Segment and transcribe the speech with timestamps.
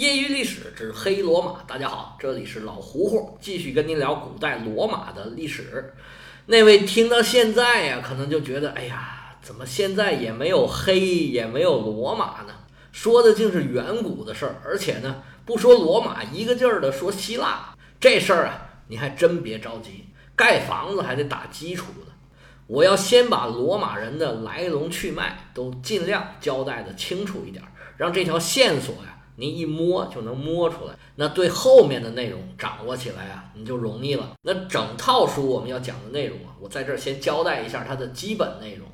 [0.00, 5.92] 业余历史之黑罗马，大家好，这里是老胡胡，继续跟您聊古代罗马的历史。
[6.46, 12.54] 那位听到现在呀，可能就觉得，哎呀，怎么现在也没有黑，也没有罗马呢？
[12.92, 17.74] 说的竟是远古的事儿，而且呢，不说罗马，一个劲儿的说希腊。
[18.00, 22.12] 这事儿啊，你还真别着急，盖房子还得打基础呢。
[22.66, 27.62] 我要先把罗马人的来龙去脉都尽量交代的清楚一点，
[27.98, 29.09] 让这条线索呀。
[29.40, 34.32] 您一摸就能摸出来，那对后面的内容掌握起来啊，你就容易了。
[34.42, 38.86] 那整套书我们要讲的内容啊，我在这儿先交代一下它的基本内容。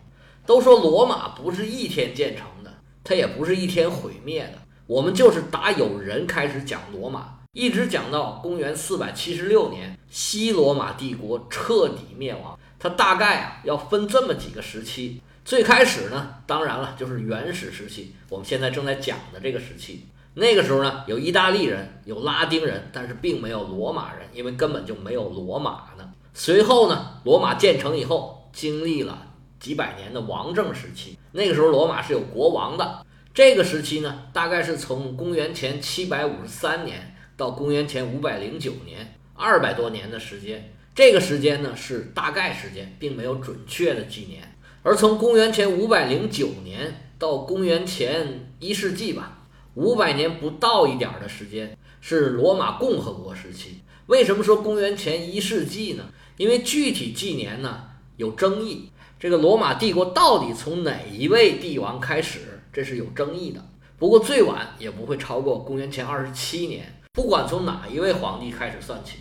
[0.46, 4.52] 都说罗马不是一天建成的，它也不是一天毁灭的。
[4.86, 12.56] 我们就是打有人开始讲罗马，一直讲到公元四百七十六年，西罗马帝国彻底灭亡。
[12.78, 15.20] 它大概啊要分这么几个时期。
[15.44, 20.06] 最开始呢，当然了，就是原始时期，我们现在正在讲的这个时期。
[20.38, 26.12] 那个时候呢，有意大利人，有拉丁人，但是并没有罗马人，因为根本就没有罗马呢。
[26.34, 31.18] 随后呢，罗马建成以后，经历了几百年的王政时期。
[31.32, 33.06] 那个时候，罗马是有国王的。
[33.32, 40.70] 这个时期呢，大概是从公元前七百五十三年到公元前五百零九年，二百多年的时间。
[40.94, 44.42] 这个时间呢是大概时间，并没有准确的纪年。
[44.82, 49.35] 而从公元前五百零九年到公元前一世纪吧。
[49.76, 53.80] 五百年不到一点的时间是罗马共和国时期。
[54.06, 56.04] 为什么说公元前一世纪呢？
[56.38, 57.84] 因为具体纪年呢
[58.16, 58.90] 有争议。
[59.18, 63.62] 这个罗马帝国到底从哪一位帝王开始，这是有争议的。
[63.98, 67.02] 不过最晚也不会超过公元前二十七年。
[67.12, 69.18] 不管从哪一位皇帝开始算起，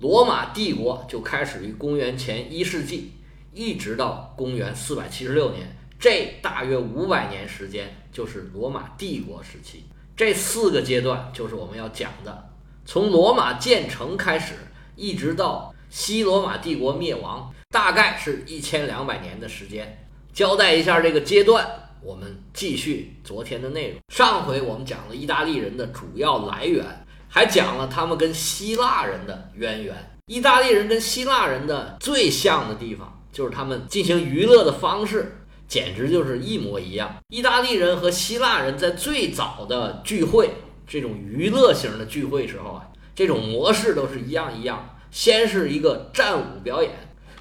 [0.00, 3.12] 罗马帝国就开始于公元前一世纪，
[3.52, 5.76] 一直到公元四百七十六年。
[6.04, 12.50] 这大约五百年时间就是罗马帝国时期，这四个阶段就是我们要讲的，
[12.84, 14.52] 从罗马建成开始，
[14.96, 20.06] 一直到西罗马帝国灭亡，大概是一千两百年的时间。
[20.30, 21.66] 交代一下这个阶段，
[22.02, 23.98] 我们继续昨天的内容。
[24.12, 26.84] 上回我们讲了意大利人的主要来源，
[27.30, 30.18] 还讲了他们跟希腊人的渊源。
[30.26, 35.38] 意大利人跟希腊人的最像的地方，就是他们进行娱乐的方式。
[35.66, 37.16] 简直就是一模一样。
[37.28, 40.50] 意大利人和希腊人在最早的聚会，
[40.86, 44.96] 这种娱乐型的聚会时候啊，这种模式都是一样一样。
[45.10, 46.90] 先是一个战舞表演，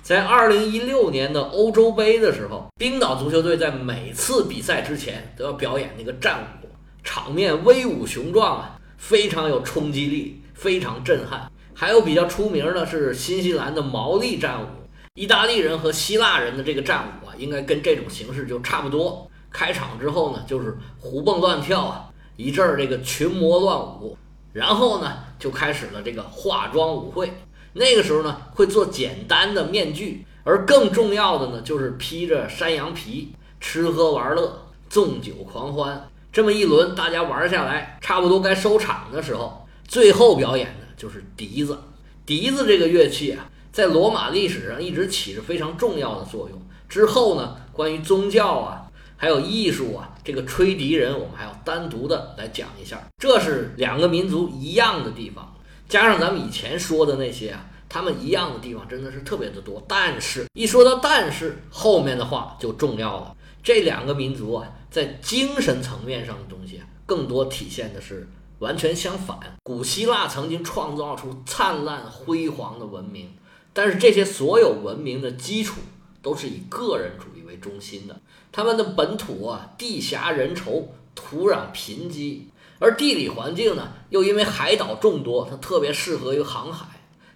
[0.01, 6.67] 在二零一六年的欧洲杯的时候，冰岛足球队在每次比赛之前都要表演那个战舞，
[7.03, 11.51] 场面威武雄壮啊，非常有冲击力，非常震撼。
[11.73, 14.67] 还有比较出名的是新西兰的毛利战舞。
[15.16, 19.29] 意大利人和希腊人的这个战舞应该跟这种形式就差不多。
[19.51, 24.17] 开场之后呢，就是胡蹦乱跳啊，一阵儿这个群魔乱舞，
[24.51, 27.31] 然后呢，就开始了这个化妆舞会。
[27.73, 36.09] 那个时候呢，会做简单的面具，而更重要的呢，就是披着山羊皮，吃喝玩乐，纵酒狂欢。
[36.31, 41.77] 这么一轮大家玩下来，差不多该收场的时候，最后表演的就是笛子。
[42.25, 43.50] 笛子这个乐器啊。
[43.71, 46.61] 在罗马历史上一直起着非常重要的作用。
[46.93, 48.85] 之后呢，关于宗教啊，
[49.17, 53.01] 还有艺术啊，这个吹笛人我们还要单独的来讲一下。
[53.17, 55.55] 这是两个民族一样的地方，
[55.89, 59.83] 加上咱们以前说的那些啊，他们一样的地方真的是特别的多。
[59.87, 63.35] 但是，一说到但是，后面的话就重要了。
[63.63, 69.39] 这两个民族啊，在精神层面上的东西，更多体现的是完全相反。
[69.63, 73.33] 古希腊曾经创造出灿烂辉煌的文明。
[73.73, 75.81] 但是这些所有文明的基础
[76.23, 78.19] 都是以个人主义为中心的，
[78.51, 82.39] 他们的本土啊地狭人稠，土壤贫瘠，
[82.79, 86.88] 而地理环境呢又因为海岛众多，它特别适合于航海。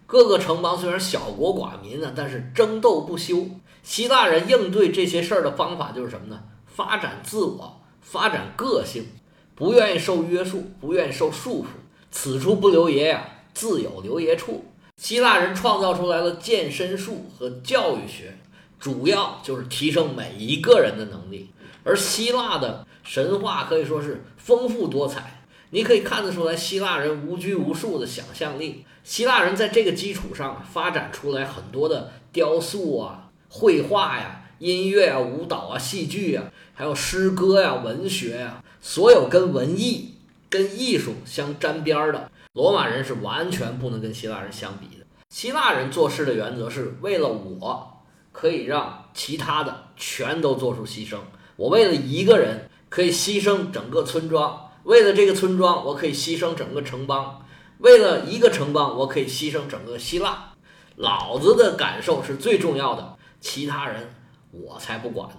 [0.08, 3.46] 各个城邦虽然小国寡民呢，但是争斗不休。
[3.84, 6.44] 希腊人应对这些事儿的方法就是什么呢？
[6.66, 9.06] 发展自我，发展个性，
[9.54, 11.68] 不愿意受约束，不愿意受束缚。
[12.10, 14.64] 此处不留爷呀，自有留爷处。
[14.98, 18.38] 希腊人创造出来了健身术和教育学，
[18.80, 21.50] 主要就是提升每一个人的能力。
[21.84, 28.84] 而希腊的神话可以说是丰富多彩，你可以看得出来希腊人无拘无束的想象力。
[29.04, 40.16] 希腊人在这个基础上发展出来很多的雕塑啊、绘画呀、音乐啊、舞蹈啊、戏剧啊，还有诗歌呀、文学呀，所有跟文艺、
[40.50, 42.30] 跟艺术相沾边的。
[42.52, 45.06] 罗马人是完全不能跟希腊人相比的。
[45.30, 47.97] 希腊人做事的原则是为了我，
[48.40, 51.18] 可以让其他的全都做出牺牲。
[51.56, 57.42] 我为了一个人可以牺牲整个村庄，为了这个村庄，我可以牺牲整个城邦；
[57.80, 60.54] 为了一个城邦，我可以牺牲整个希腊。
[60.98, 64.14] 老子的感受是最重要的，其他人
[64.52, 65.38] 我才不管呢。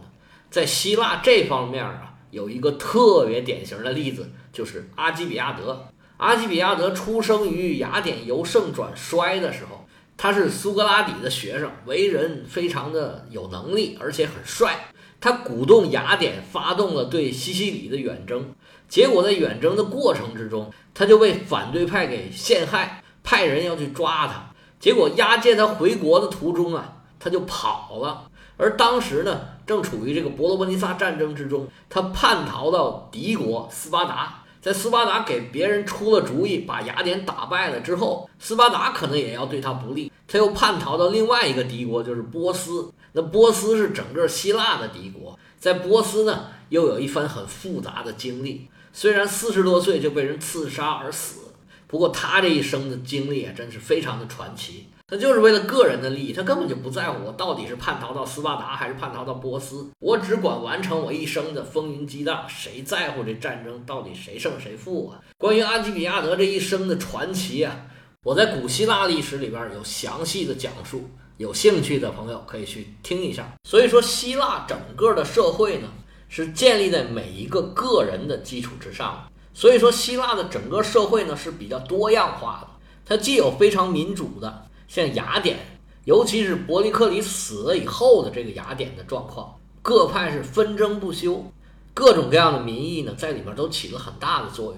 [0.51, 5.87] 在希腊这方面啊，有一个特别典型的例子，就是阿基比亚德。
[6.17, 9.87] 阿基比亚德出生于雅典由盛转衰的时候，
[10.19, 14.89] 他是苏格拉底的学生，为人非常的有能力，而且很帅。
[15.21, 18.53] 他鼓动雅典发动了对西西里的远征，
[18.89, 24.51] 结果在远征的过程之中，他就被反对派给陷害，派人要去抓他。
[24.81, 28.25] 结果押解他回国的途中啊，他就跑了。
[28.57, 34.43] 而当时呢，正处于这个伯罗奔尼撒战争之中，他叛逃到敌国斯巴达。
[34.69, 42.93] 在斯巴达给别人出了主意，把雅典打败了之后，斯巴达可能也要对他不利，他又叛逃到另外一个敌国，就是波斯。
[43.13, 48.69] 那波斯是整个希腊的敌国，在波斯呢，又有一番很复杂的经历。
[48.93, 51.51] 虽然四十多岁就被人刺杀而死，
[51.87, 54.89] 不过他这一生的经历啊，真是非常的传奇。
[55.11, 65.19] 他就是为了个人的利益，他根本就不在乎我到底是叛逃到斯巴达还是叛逃到波斯，我只管完成我一生的风云激荡，谁在乎这战争到底谁胜谁负啊？
[65.39, 67.75] 关于阿基比亚德这一生的传奇啊，
[68.23, 71.09] 我在古希腊历史里边有详细的讲述，
[71.39, 73.51] 有兴趣的朋友可以去听一下。
[73.65, 75.89] 所以说，希腊整个的社会呢，
[76.29, 82.69] 是建立在每一个个人的基础之上，所以说希腊的整个社会呢是比较多样化的，
[83.07, 84.68] 它既有非常民主的。
[84.89, 85.59] 像雅典，
[86.05, 91.45] 尤其是伯利克里死了以后的这个雅典的状况，各派是纷争不休，
[91.93, 94.77] 各种各样的民意呢，在里面都起了很大的作用。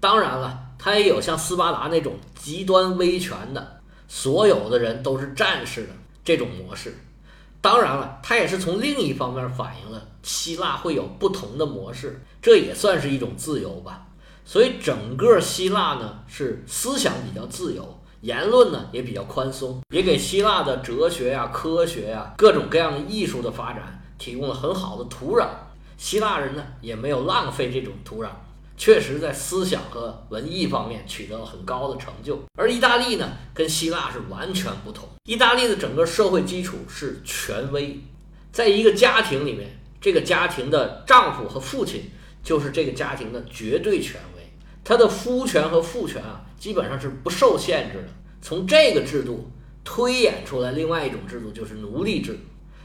[0.00, 5.90] 当然了，它也有像斯巴达那种极端威权的，所有的人都是战士的
[6.24, 6.98] 这种模式。
[7.60, 14.08] 当然了，它也是从另一方面反映了希腊会有不同的模式，这也算是一种自由吧。
[14.44, 18.01] 所以整个希腊呢，是思想比较自由。
[18.22, 25.48] 言论呢也比较宽松，也给希腊的哲学呀、科学呀、各种各样的艺术的发展提供了很好的土壤。
[25.96, 28.28] 希腊人呢也没有浪费这种土壤，
[28.76, 32.40] 确实在思想和文艺方面取得了很高的成就。
[32.54, 38.00] 而意大利呢跟希腊是完全不同，意大利的整个社会基础是权威，
[38.52, 42.08] 在一个家庭里面，这个家庭的丈夫和父亲
[42.44, 44.42] 就是这个家庭的绝对权威，
[44.84, 46.46] 他的夫权和父权啊。
[46.62, 48.08] 基本上是不受限制的。
[48.40, 49.50] 从这个制度
[49.82, 52.38] 推演出来，另外一种制度就是奴隶制。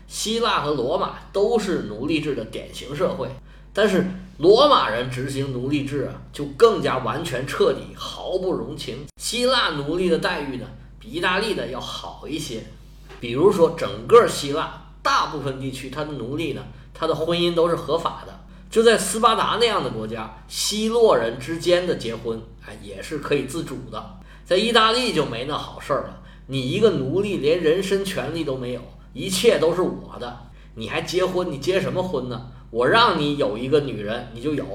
[0.08, 3.30] 希腊和罗马都是奴隶制的典型社会，
[3.72, 4.04] 但是
[4.40, 9.06] 罗马人执行奴隶制啊，就更加完全彻底，毫不容情。
[9.22, 10.66] 希腊奴隶的待遇呢，
[11.00, 12.64] 比意大利的要好一些。
[13.20, 16.64] 比如说，整个希腊大部分地区，他的奴隶呢，
[16.96, 18.34] 他的婚姻都是合法的。
[18.72, 22.42] 就在斯巴达那样的国家，希洛人之间的结婚。
[22.82, 26.22] 也是可以自主的，在意大利就没那好事儿了。
[26.48, 28.82] 你一个奴隶，连人身权利都没有，
[29.14, 30.38] 一切都是我的，
[30.76, 31.52] 你还结婚？
[31.52, 32.48] 你结什么婚呢？
[32.70, 34.66] 我让你有一个女人，你就有；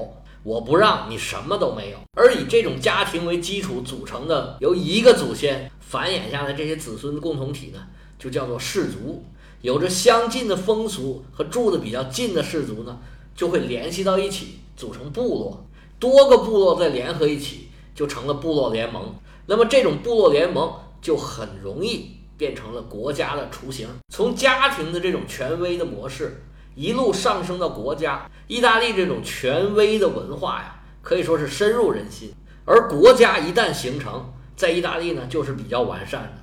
[0.43, 1.97] 我不让你，什么都没有。
[2.15, 7.79] 而以这种家庭为基础组成的，由一个祖先繁衍下来这些子孙的共同体呢，
[8.19, 9.23] 就叫做氏族。
[9.61, 12.99] 有着相近的风俗和住的比较近的氏族呢，
[13.35, 15.65] 就会联系到一起，组成部落。
[15.99, 17.69] 多个部落再联合一起。
[17.95, 23.87] 就成了部落联盟，那么这种部落联盟就很容易变成了国家的雏形。
[24.09, 26.43] 从家庭的这种权威的模式
[26.75, 32.33] 一路上升到国家，意大利这种权威的文化呀，可以说是深入人心。
[32.65, 36.33] 而国家一旦形成，在意大利呢就是比较完善的，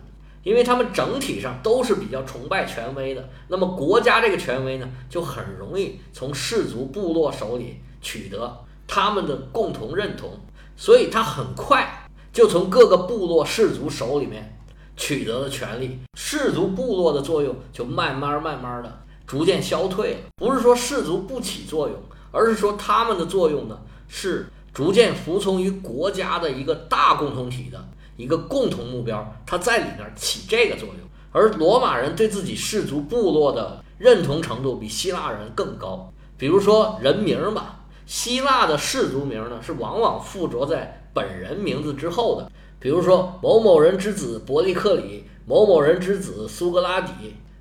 [0.43, 3.29] 因为他们整体上都是比较崇拜权威的。
[3.49, 10.39] 那么国家这个权威呢，就很容易从氏族部落手里取得他们的共同认同。
[10.81, 14.59] 所以他很快就从各个部落氏族手里面
[14.97, 20.21] 取得了权力，氏族部落的作用就慢慢慢慢的逐渐消退了。
[20.37, 21.97] 不是说氏族不起作用，
[22.33, 30.97] 而是说他们的作用呢是逐渐服从于国家的一个大共同体的一个共同目标，它在里面起这个作用。
[31.31, 37.80] 而罗马人对自己氏族部落的认同程度比希腊人更高，比如说人名吧。
[38.11, 42.51] 希腊的氏族名呢，是往往附着在本人名字之后的。
[42.81, 47.13] 比如说某某人之子伯利克里，某某人之子苏格拉底，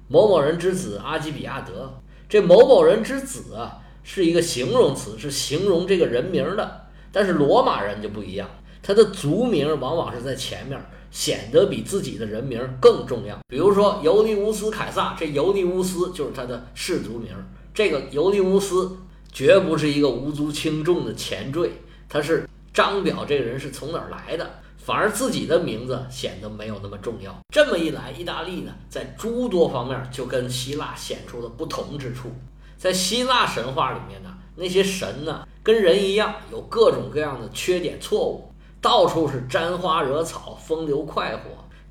[0.08, 2.02] 某某人之子阿基比亚德。
[2.28, 6.88] 这某某人之子啊，是一个形容词，是形容这个人名的。
[7.12, 8.50] 但是罗马人就不一样，
[8.82, 13.38] 他的族名往往是在前面，显得比自己的人名更重要。
[13.48, 17.30] 比如说尤利乌斯凯撒，这尤利乌斯就是他的氏族名。
[17.72, 18.98] 这个尤利乌斯。
[19.32, 21.72] 绝不是一个无足轻重的前缀，
[22.08, 27.38] 他是张表这个人是从哪儿来的，反而自己的名字显得没有那么重要。
[27.54, 32.32] 这么一来，意大利呢，在诸多方面就跟希腊显出了不同之处。
[32.78, 41.42] 在希腊神话里面呢，那些神呢，跟人一样，有各种各样的缺点错误，到处是沾花惹草、风流快活，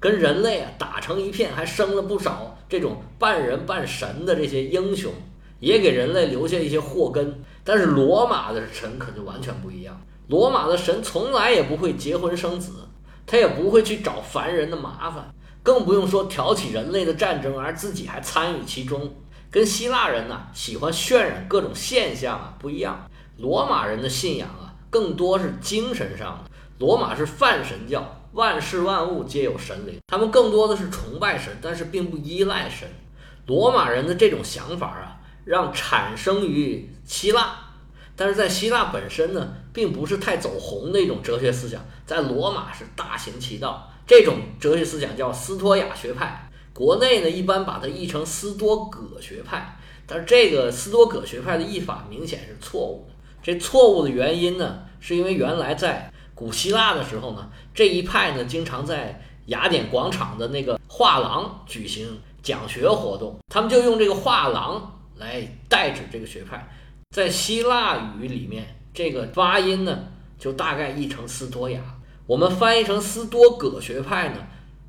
[0.00, 5.12] 跟人类啊打成一片，还生了不少这种半人半神的这些英雄，
[5.60, 7.42] 也给人类留下一些祸根。
[7.64, 12.72] 但是罗马的神可就完全不一样，罗马的神从来也不会结婚生子，
[13.26, 19.14] 他也不会去找凡人的麻烦，更不用说挑起人类的战争，而自己还参与其中。
[19.50, 26.50] 跟希腊人呢喜欢渲染各种现象啊不一样，罗马人的信仰啊更多是精神上的。
[26.78, 32.88] 罗马是泛神教，万事万物皆有神灵，他们更多的是崇拜神，但是并不依赖神。
[33.46, 35.17] 罗马人的这种想法啊，
[35.48, 37.56] 让产生于希腊，
[38.14, 43.90] 但是在希腊本身呢，并不是太走红的一种哲学思想，在罗马是大行其道。
[44.06, 46.50] 这种哲学思想叫斯托亚学派。
[46.74, 53.14] 国内呢，一般把它译成斯多葛学派，但是这个斯多葛学派的译法明显是错误的。
[53.42, 66.68] 这错误的原因呢，是因为原来在古希腊的时候呢，这一派呢经常在雅典广场的那个画廊举行讲学活动，他们就用这个画廊来代指这个学派。
[67.10, 70.06] 在希腊语里面，这个发音呢
[70.38, 71.80] 就大概译成斯多亚，
[72.26, 74.36] 我们翻译成斯多葛学派呢。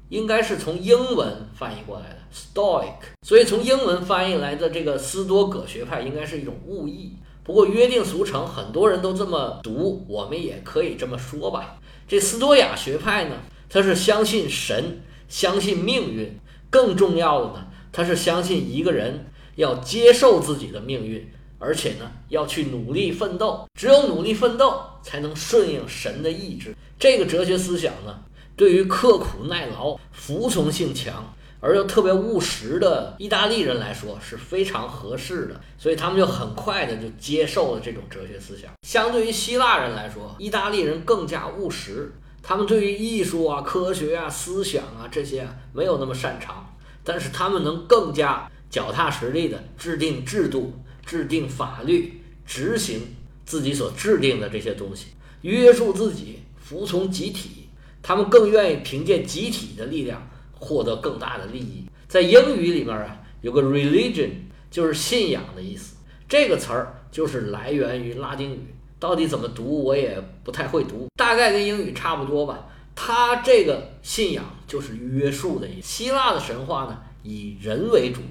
[0.10, 7.16] 应该是从英文翻译过来的 Stoic，所以从英文翻译来的这个斯多葛学派应该是一种误译。
[7.44, 11.78] 不过约定俗成，很多人都这么读，我们也可以这么说吧。
[12.08, 13.36] 这斯多亚学派呢，
[13.70, 16.40] 它是相信神，相信命运，
[16.72, 19.28] 更重要的呢，它是相信一个人
[19.60, 26.74] 要接受自己的命运，而且呢要去努力奋斗，只有努力奋斗才能顺应神的意志。
[26.98, 28.20] 这个哲学思想呢。
[28.56, 38.70] 对于刻苦耐劳、服从性强而又特别务实的意大利人来说是非常合适的，所以他们就很快的就接受了这种哲学思想。
[38.86, 42.12] 相对于希腊人来说，意大利人更加务实，
[42.44, 46.76] 他们对于艺术啊、科学啊、思想啊这些没有那么擅长，
[47.06, 50.74] 但是他们能更加脚踏实地的制定制度、
[51.06, 53.02] 制定法律、执行
[53.46, 55.08] 自己所制定的这些东西，
[55.42, 57.68] 约束自己，服从集体。
[58.02, 61.86] 他们更愿意凭借集体的力量获得更大的利益。
[62.08, 64.30] 在英语里面啊，有个 religion，
[64.72, 65.96] 就是信仰的意思。
[66.28, 72.68] 这个词儿就是来源于拉丁语，到底怎么读我也不太会读，大概跟英语差不多吧。
[72.96, 75.88] 它这个信仰就是约束的意思。
[75.88, 78.22] 希腊的神话呢，以人为主，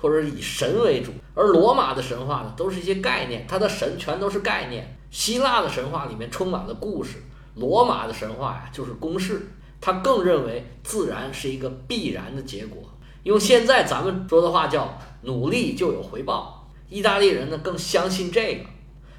[0.00, 4.96] 或者以神为主，而罗马的神话呢，都是一些概念，它的神全都是概念。
[5.10, 7.16] 希腊的神话里面充满了故事。
[7.54, 9.40] 罗马的神话呀，就是公式，
[9.80, 12.82] 他更认为自然是一个必然的结果。
[13.24, 16.70] 用现在咱们说的话叫“努力就有回报”。
[16.88, 18.64] 意大利人呢更相信这个，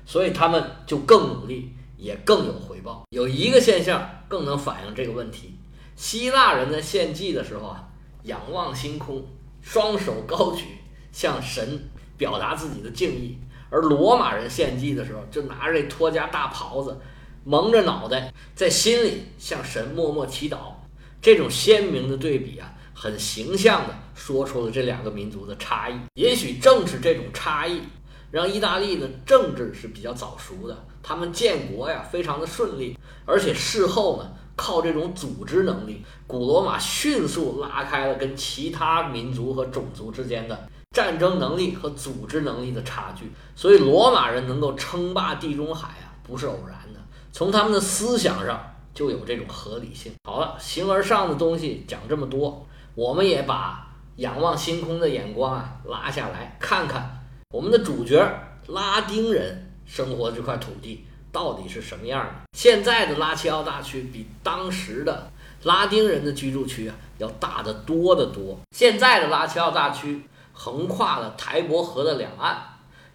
[0.05, 3.03] 所以他们就更努力，也更有回报。
[3.09, 5.55] 有一个现象更能反映这个问题：
[5.95, 7.89] 希腊人在献祭的时候啊，
[8.24, 9.24] 仰望星空，
[9.62, 10.66] 双手高举，
[11.12, 13.38] 向神表达自己的敬意；
[13.70, 16.98] 而罗马人献祭的时候，就拿着这托家大袍子。
[17.46, 20.74] 蒙着脑袋，在心里向神默默祈祷，
[21.22, 25.96] 这种鲜明的对比啊，很形象地说出了这两个民族的差异。
[26.16, 27.82] 也许正是这种差异，
[28.30, 43.32] 让意大利的政治是比较早熟的，他们建国呀非常的顺利，而且事后呢，靠这种组织能力，古罗马迅速拉开了跟其他民族和种族之间的战争能力和组织能力的差距。
[43.56, 47.00] 所以，罗马人能够称霸地中海啊，不是偶然的。
[47.32, 48.62] 从他们的思想上
[48.94, 50.12] 就有这种合理性。
[50.25, 53.88] 好了，形而上的东西讲这么多，我们也把
[54.18, 57.24] 仰望星空的眼光啊拉下来，看看
[57.54, 58.22] 我们的主角
[58.68, 62.33] 拉丁人生活这块土地到底是什么样的。
[62.57, 65.31] 现在的拉齐奥大区比当时的
[65.63, 68.59] 拉丁人的居住区啊要大得多得多。
[68.71, 72.57] 现在的拉齐奥大区横跨了台伯河的两岸，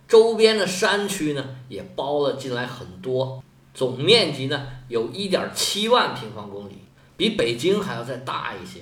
[0.08, 3.42] 周边的山区呢也包了进来很多。
[3.74, 6.78] 总面积呢有1.7万平方公里，
[7.16, 8.80] 比北京还要再大一些。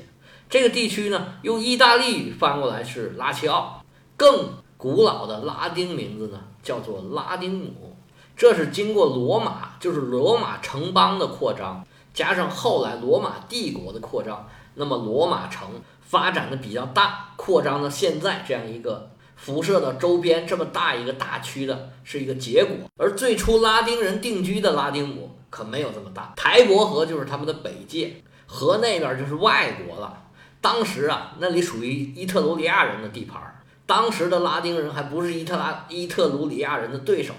[0.51, 3.83] 这个地区呢用意大利语翻过来是拉齐奥，
[4.17, 7.92] 更古老的拉丁名字呢叫做拉丁姆。
[8.37, 15.69] 这是经过罗马，就是罗马城邦的扩张，加上后来罗马帝国的扩张，那么罗马城
[16.01, 22.77] 发展的比较大，扩张到现在这样一个辐射到周边这么大一个大区的是一个结果。
[22.97, 30.19] 而最初拉丁人定居的拉丁姆可没有这么大，台伯河就是他们的北界，河那边就是外国了。
[30.61, 33.41] 当时啊，那里属于伊特鲁里亚人的地盘，
[33.85, 37.35] 当时的拉丁人还不是伊特拉伊特鲁里亚人的对手。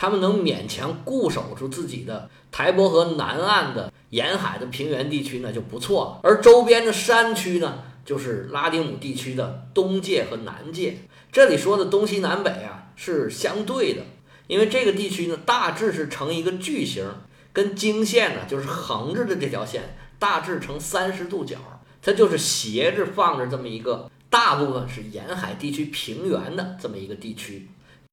[0.00, 6.20] 他们能勉强固守住自己的台伯河南岸的沿海的平原地区呢，就不错了。
[6.22, 10.98] 而周边的山区呢，就是拉丁姆地区的东界和南界。
[11.32, 14.02] 这里说的东西南北啊，是相对的，
[14.46, 17.04] 因为这个地区呢，大致是呈一个矩形，
[17.52, 21.56] 跟经线呢，就是横着的这条线，大致呈三十度角，
[22.00, 27.68] 它就是斜着放着这么一个，大部分是沿海地区平原的这么一个地区。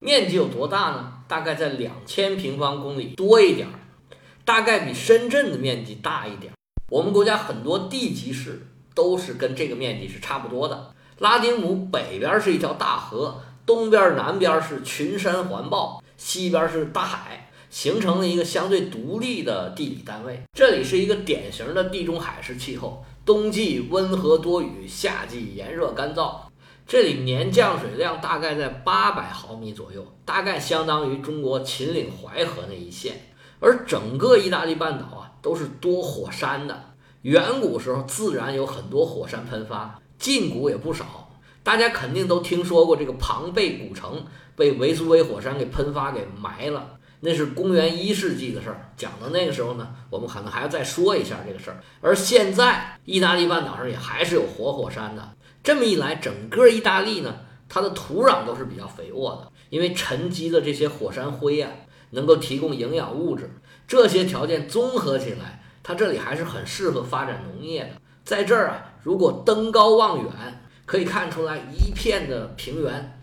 [0.05, 1.13] 面积有多大呢？
[1.27, 3.73] 大概在两千平方公里多一点儿，
[4.45, 6.55] 大概比深圳的面积大一点儿。
[6.91, 10.93] 我们国家很多地级市都是跟这个面积是差不多的。
[11.17, 20.39] 拉丁姆北边是一条大河，东边、南边是群山环抱，西边是大海，形成了一个相对独立的地理单位。
[20.53, 26.41] 这里是一个典型的地中海式气候，冬季温和多雨，夏季炎热干燥。
[26.87, 33.15] 这里年降水量大概在八百毫米左右，大概相当于中国秦岭淮河那一线。
[33.59, 36.93] 而整个意大利半岛啊，都是多火山的。
[37.23, 41.31] 远古时候自然有很多火山喷发，近古也不少。
[41.63, 44.23] 大家肯定都听说过这个庞贝古城
[44.55, 48.91] 被维苏威火山给喷发给埋了，那是公元一世纪的事儿。
[48.95, 51.81] 讲到那个时候呢，我们可能还要再说一下这个事儿。
[51.99, 55.31] 而现在意大利半岛上也还是有活火山的。
[55.65, 61.71] 这么一来，整个意大利呢，它的土壤都是比较肥沃的，因为沉积的这些火山灰啊，
[62.11, 63.49] 能够提供营养物质。
[63.87, 67.93] 这些条件综合起来，它这里还是很适合发展农业的。
[68.23, 70.27] 在这儿啊，如果登高望远，
[70.85, 73.19] 可以看出来一片的平原。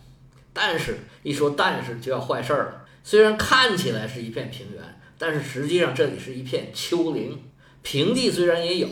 [0.52, 2.84] 但是，一说但是就要坏事儿了。
[3.04, 4.82] 虽然看起来是一片平原，
[5.16, 7.40] 但是实际上这里是一片丘陵。
[7.82, 8.88] 平地虽然也有。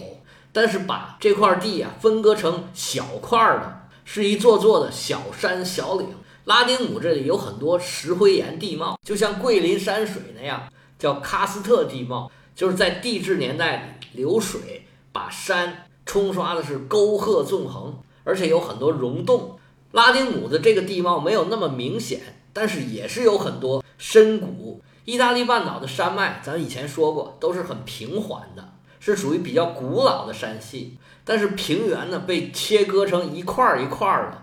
[0.52, 6.09] 但是把这块地啊分割成小块的，是一座座的小山小岭。
[6.44, 10.62] 拉丁姆这里有很多石灰岩地貌，就像桂林山水那样，
[10.98, 19.59] 叫喀斯特地貌，就是在地质年代里流水把山冲刷的是沟壑纵横，而且有很多溶洞。
[19.92, 22.20] 拉丁姆的这个地貌没有那么明显，
[22.53, 24.83] 但是也是有很多深谷。
[25.05, 28.69] 意大利半岛的山脉，咱以前说过，都是很平缓的。
[29.00, 34.40] 是属于比较古老的山系，但是平原呢被切割成一块儿一块儿的，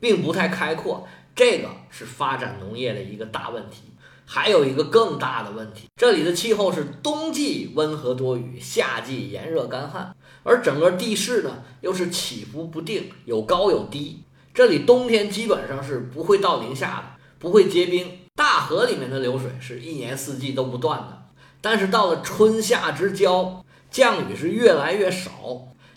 [0.00, 3.82] 并不太开阔，这个是发展农业的一个大问题。
[4.28, 14.24] 还有一个更大的问题，这里的气候是冬季温和多雨，夏季炎热干旱，而整个地势呢又是起伏不定，有高有低。
[14.52, 21.22] 这里冬天基本上是不会到零下的，不会结冰，大河里面的流水是一年四季都不断的，
[21.60, 23.64] 但是到了春夏之交。
[23.96, 25.30] 降雨是越来越少，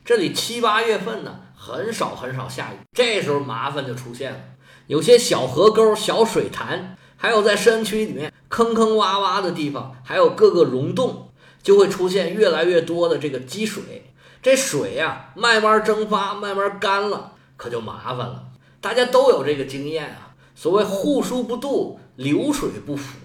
[0.05, 2.77] 这里七八月份呢，很少很少下雨。
[2.93, 4.39] 这时候麻烦就出现了，
[4.87, 14.13] 有些小河沟、小水潭，还有在山区里面坑坑洼洼的地方，还有各个溶洞，就会出现越来越多的这个积水。
[14.41, 18.45] 这水呀，慢慢蒸发，慢慢干了，可就麻烦了。
[18.79, 23.17] 大家都有这个经验啊，所谓户枢不渡，流水不腐。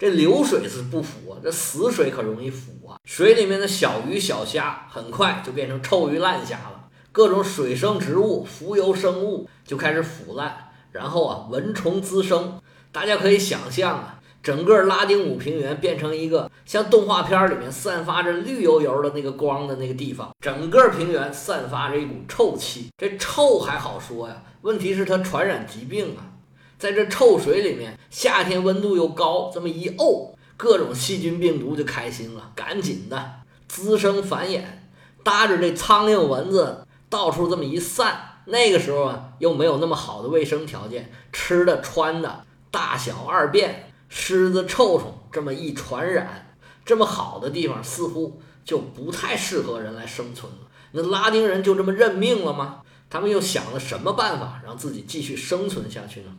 [0.00, 2.96] 这流水是不腐啊，这死水可容易腐啊。
[3.04, 12.58] 水里面的小鱼小虾很快就变成臭鱼烂虾了，各种水生植物、浮游生物就开始腐烂，然后啊，蚊虫滋生。
[12.90, 22.88] 大家可以想象啊，整个拉丁姆平原变成一个像动画片里面散发着绿油油的那个光的那个地方，整个平原散发着一股臭气。
[22.96, 26.24] 这臭还好说呀，问题是它传染疾病啊。
[26.80, 33.32] 在这臭水里面，夏天温度又高，这么一沤，各种细菌病毒就开心了，赶紧的
[33.68, 34.62] 滋生繁衍，
[35.22, 38.40] 搭着这苍蝇蚊子到处这么一散。
[38.46, 50.58] 那个时候啊，又没有那么好的卫生条件，吃的穿的大小二便，虱子臭虫这么一传染，这么好的地方似乎就不太适合人来生存了。
[50.92, 52.80] 那拉丁人就这么认命了吗？
[53.10, 56.34] 他们又想了什么办法让自己继续生存下去呢？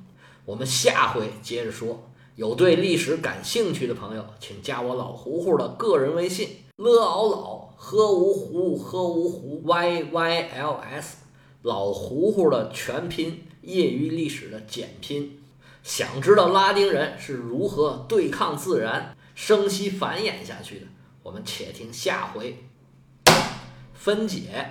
[0.45, 2.08] 我们下回接着说。
[2.38, 11.17] 有对历史感兴趣的朋友，请加我老胡胡的个人微信：l ao 老喝芜湖喝芜湖 y y l s，
[11.62, 15.39] 老胡胡的全拼，业余历史的简拼。
[15.84, 20.86] 想知道拉丁人是如何对抗自然、生息繁衍下去的？
[21.23, 22.63] 我们且听下回
[23.93, 24.69] 分解。